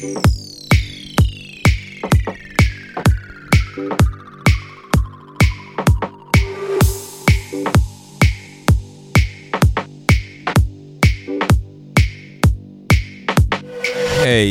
[0.00, 0.06] Hey,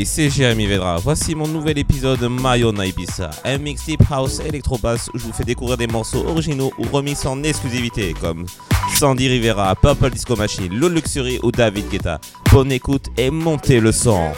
[0.06, 0.98] c'est Jérémy Vedra.
[0.98, 5.78] Voici mon nouvel épisode Mayona Ibiza, un mixtape house électrobass où je vous fais découvrir
[5.78, 8.46] des morceaux originaux ou remix en exclusivité comme
[8.94, 12.20] Sandy Rivera, Purple Disco Machine, Low Luxury ou David Guetta.
[12.52, 14.32] Bonne écoute et montez le son.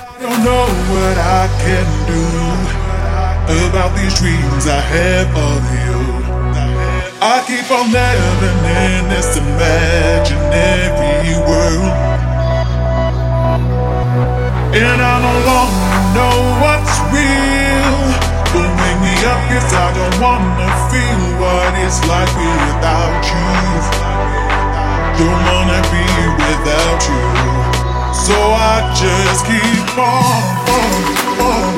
[3.49, 5.33] about these dreams I have
[5.73, 5.89] you.
[7.21, 11.93] I keep on living in this imaginary world.
[14.71, 17.97] And I no longer know what's real.
[18.53, 24.48] Don't wake me up, cause I don't wanna feel what it's like without you.
[25.19, 26.05] Don't wanna be
[26.39, 27.23] without you.
[28.13, 30.43] So I just keep on,
[30.77, 30.93] on,
[31.43, 31.75] on,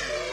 [0.00, 0.23] you.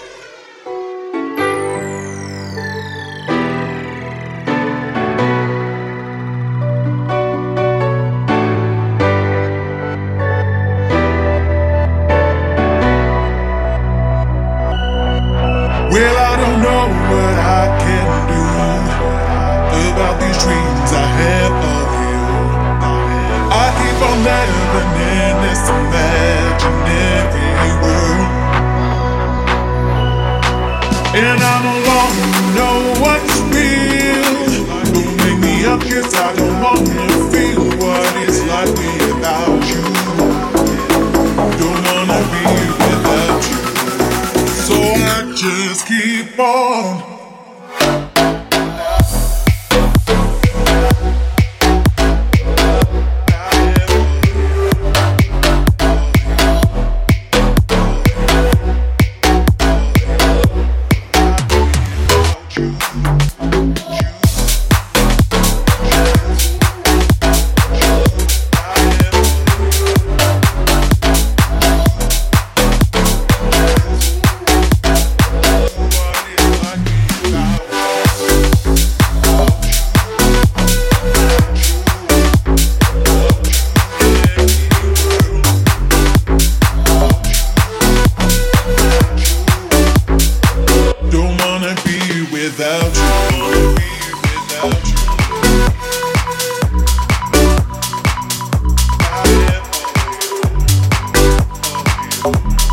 [102.24, 102.71] Música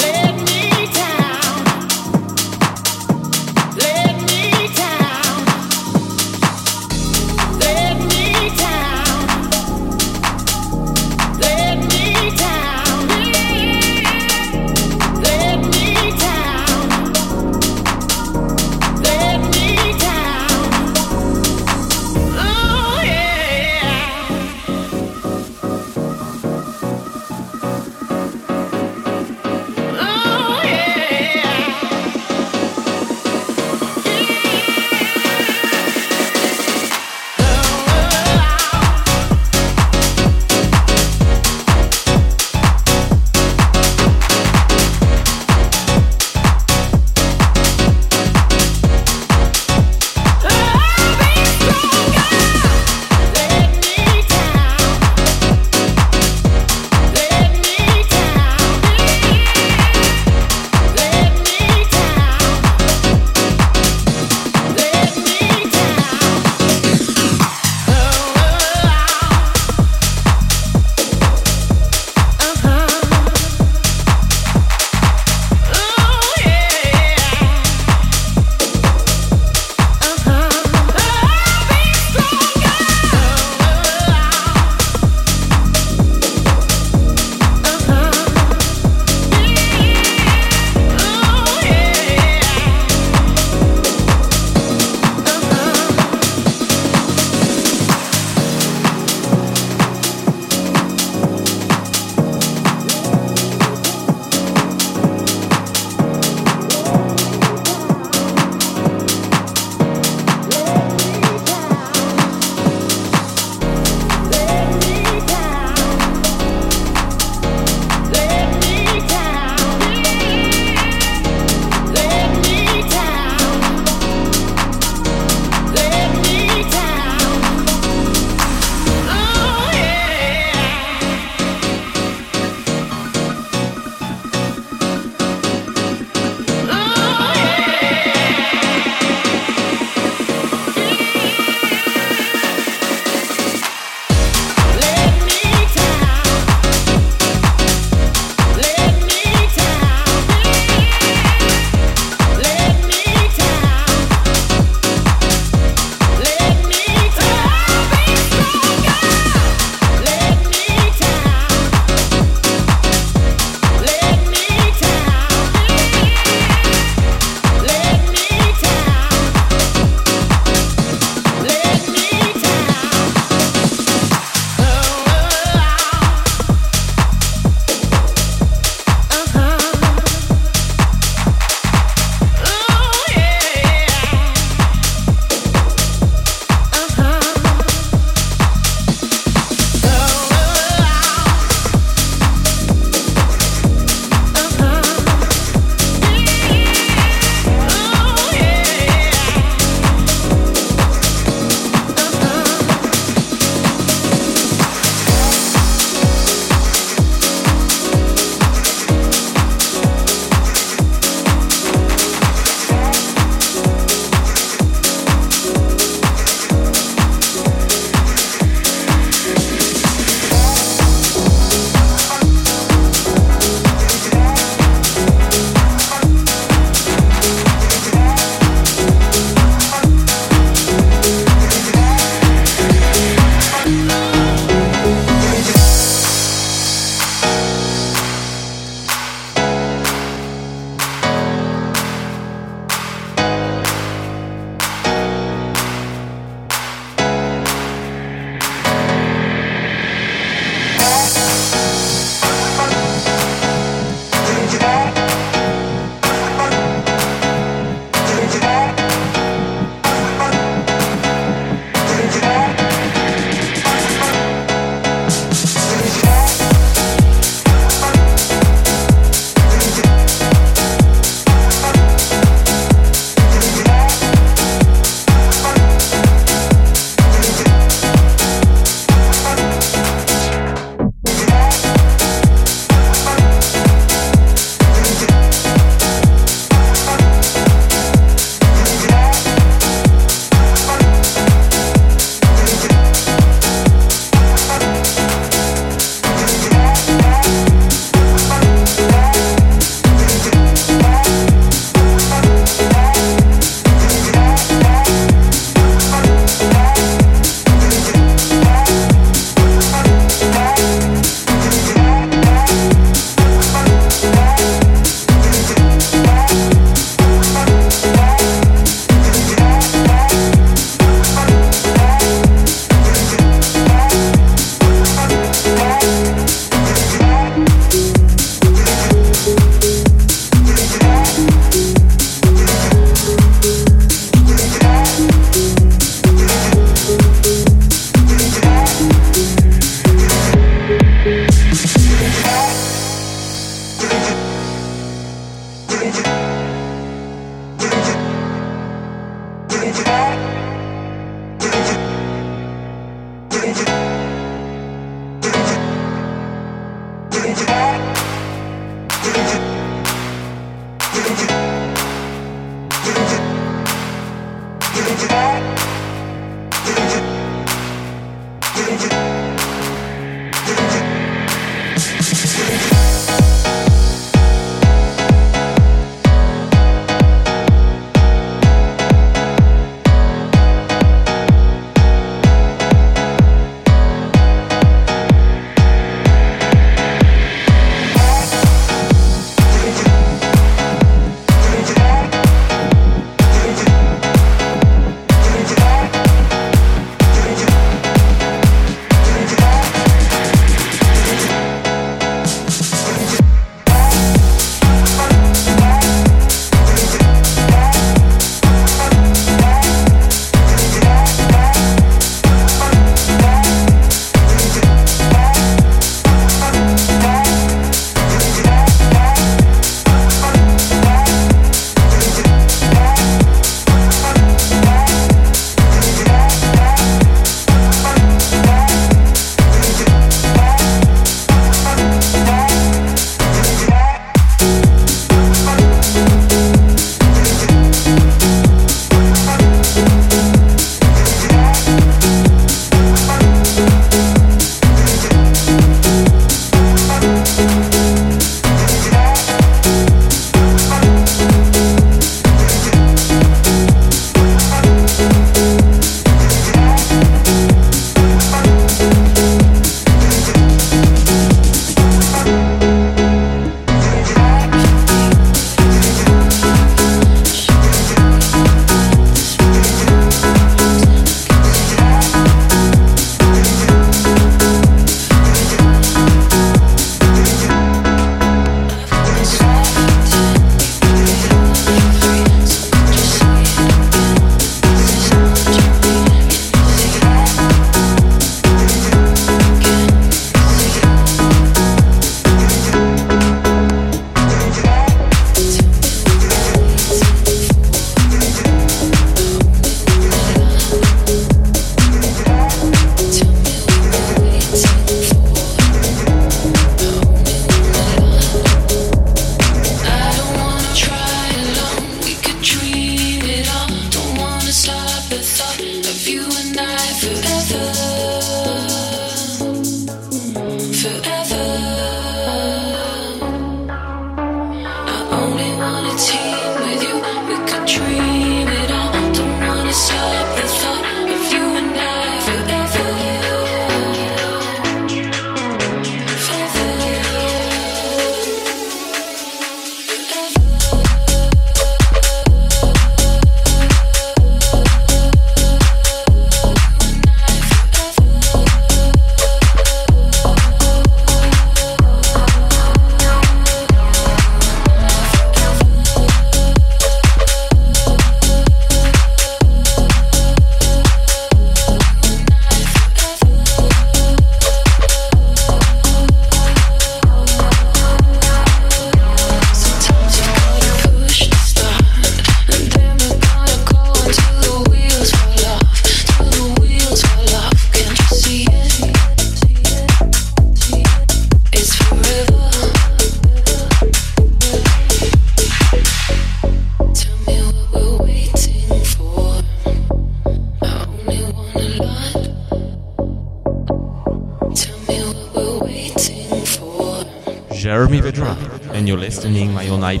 [599.51, 600.00] you're listening my own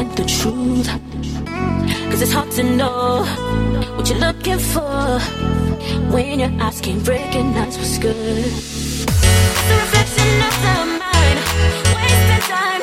[0.00, 0.88] like the truth.
[2.10, 3.24] Cause it's hard to know
[3.96, 5.18] what you're looking for
[6.12, 8.16] when your eyes can't recognize what's good.
[8.16, 11.38] It's a reflection of the mind,
[11.94, 12.79] wasted time.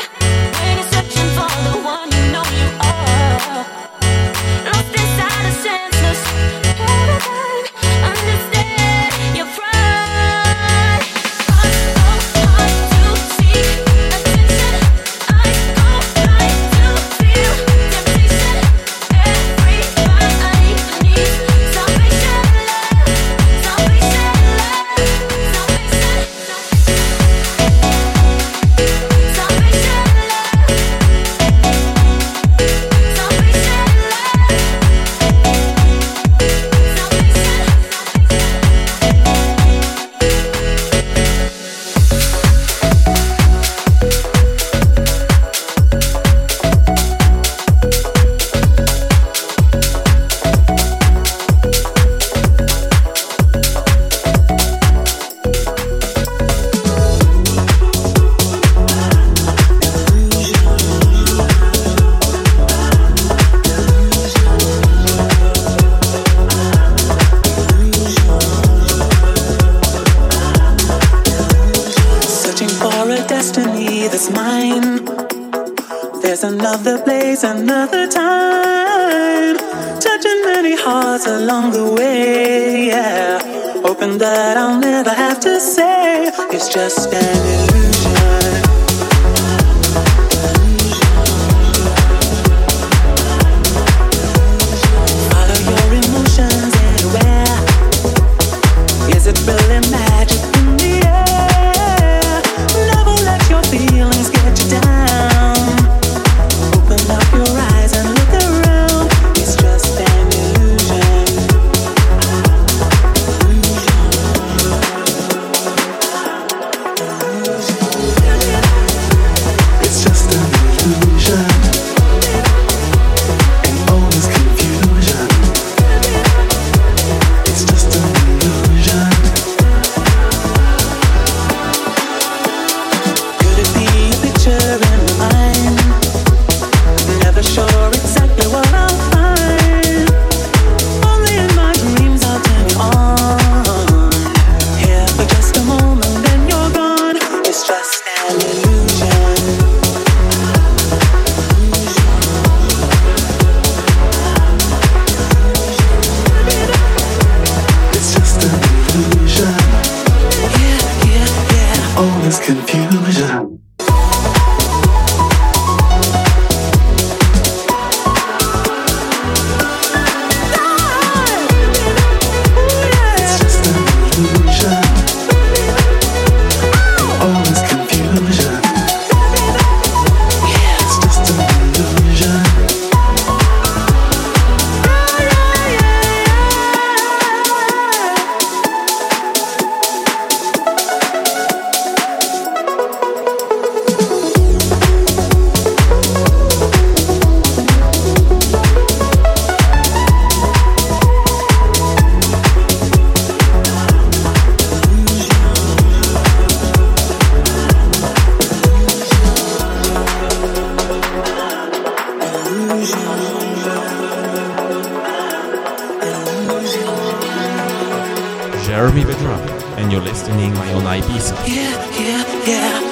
[218.66, 219.38] Jeremy Vedra,
[219.78, 221.36] and you're listening on Ibiza.
[221.48, 222.87] Yeah, yeah, yeah.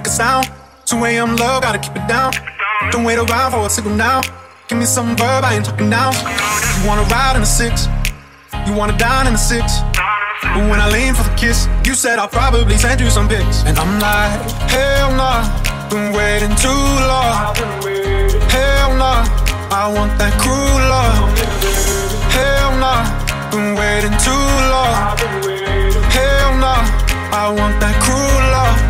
[0.00, 0.48] make a sound.
[0.86, 1.36] 2 a.m.
[1.36, 2.32] love, gotta keep it down.
[2.90, 4.22] Don't wait around for a signal now.
[4.68, 6.10] Give me some verb, I ain't talking now.
[6.76, 7.86] You wanna ride in a six,
[8.66, 9.64] you wanna dine in a six.
[10.54, 13.62] But when I lean for the kiss, you said I'll probably send you some pics.
[13.68, 14.32] And I'm like,
[14.72, 15.44] hell nah,
[15.90, 17.52] been waiting too long.
[18.56, 19.28] Hell nah,
[19.80, 21.28] I want that cruel love.
[22.36, 23.04] Hell nah,
[23.52, 24.96] been waiting too long.
[26.16, 26.80] Hell nah,
[27.42, 28.89] I want that cruel love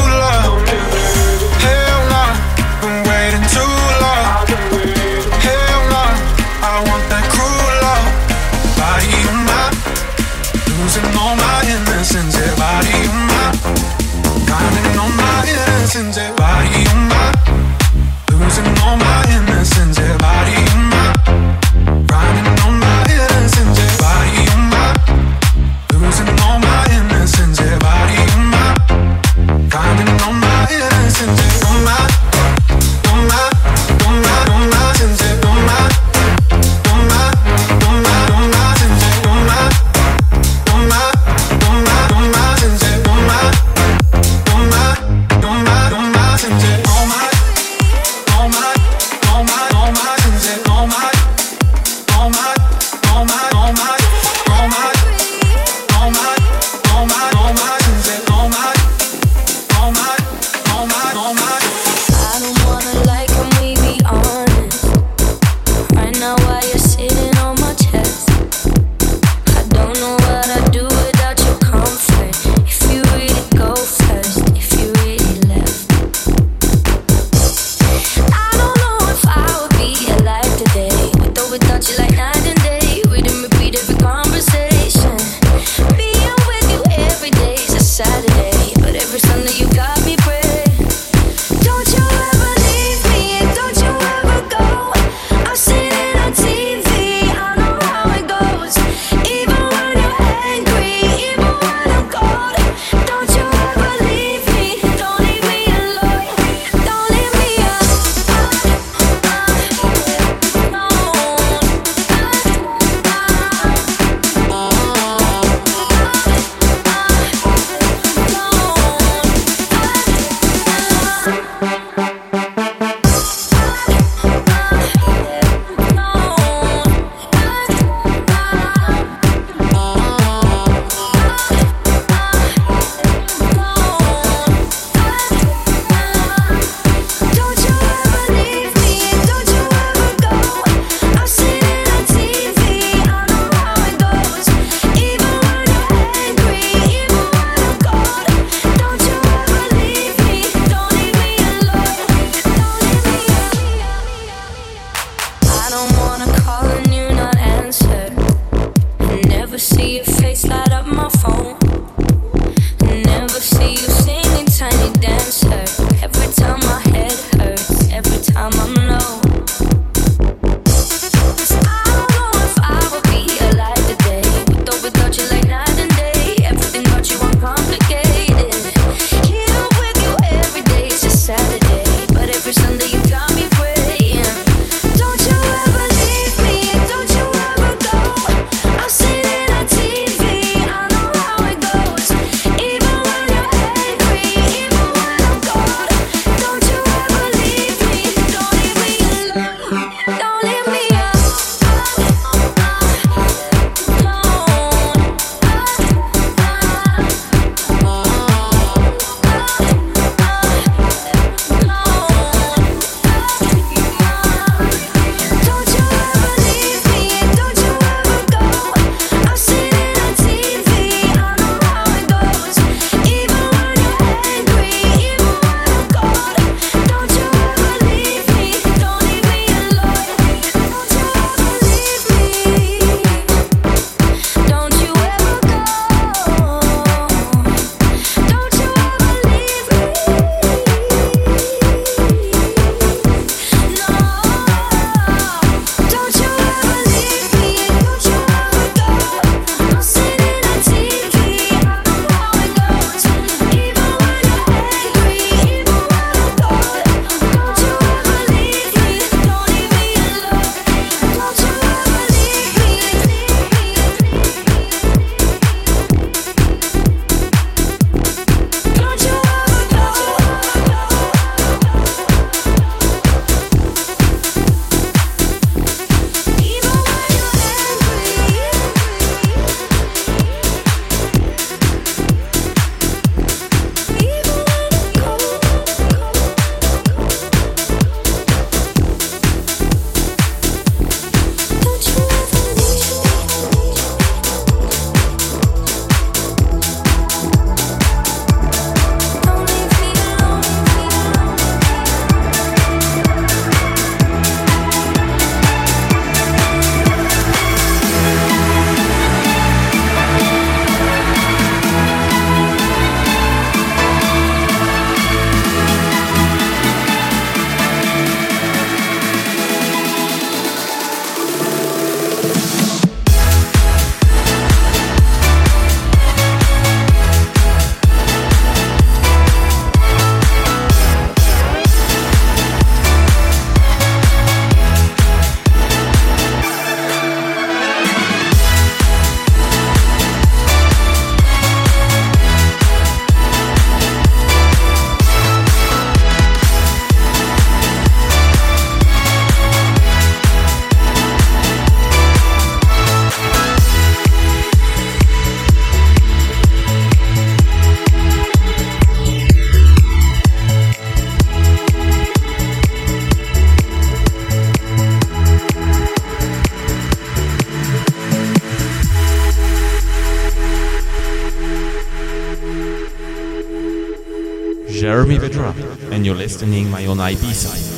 [375.91, 377.51] And you're listening my own Ibiza.
[377.51, 377.70] Forever.